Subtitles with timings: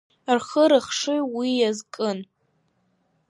[0.37, 2.19] Рхы-рыхшыҩ уи иазкын.